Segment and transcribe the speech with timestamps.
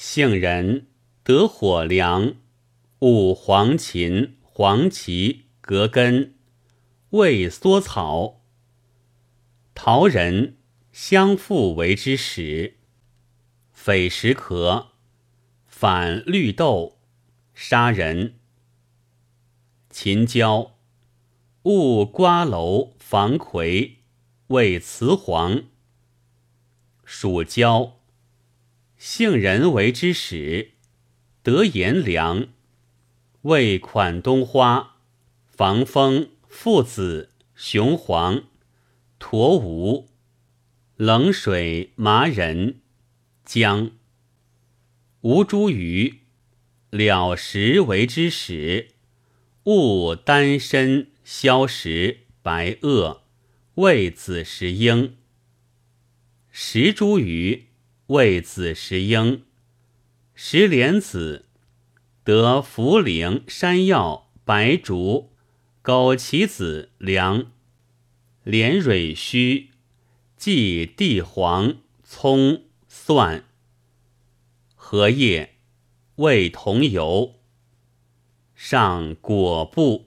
[0.00, 0.86] 杏仁
[1.24, 2.36] 得火凉，
[3.00, 6.36] 五黄芩、黄芪、葛根、
[7.10, 8.44] 味缩草。
[9.74, 10.56] 桃仁
[10.92, 12.76] 相附为之始。
[13.74, 14.92] 榧石壳，
[15.66, 17.00] 反绿豆，
[17.52, 18.38] 杀人。
[19.90, 20.78] 秦椒，
[21.64, 23.98] 勿瓜蒌、防葵，
[24.46, 25.64] 味雌黄。
[27.04, 27.97] 蜀椒。
[28.98, 30.72] 杏仁为之始，
[31.44, 32.48] 得炎凉，
[33.42, 34.96] 味款冬花，
[35.46, 38.42] 防风，附子，雄黄，
[39.20, 40.08] 驼吴，
[40.96, 42.80] 冷水麻仁，
[43.44, 43.92] 姜。
[45.20, 46.16] 吴茱萸，
[46.90, 48.88] 了实为之始，
[49.62, 53.20] 勿丹参、消食、白垩，
[53.76, 55.16] 味子时鹰。
[56.50, 57.67] 石茱萸。
[58.08, 59.44] 为子时英，
[60.34, 61.44] 石莲子
[62.24, 65.32] 得茯苓、山药、白术、
[65.84, 67.52] 枸杞子凉，
[68.44, 69.72] 莲蕊须，
[70.38, 73.44] 即地黄、葱、蒜。
[74.74, 75.56] 荷叶
[76.16, 77.34] 味同油，
[78.54, 80.06] 上果部。